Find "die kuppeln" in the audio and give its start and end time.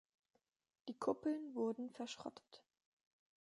0.87-1.53